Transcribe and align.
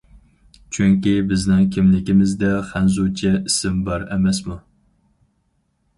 چۈنكى 0.77 1.11
بىزنىڭ 1.31 1.67
كىملىكىمىزدە 1.75 2.51
خەنزۇچە 2.71 3.35
ئىسىم 3.41 3.79
بار 3.91 4.07
ئەمەسمۇ. 4.17 4.59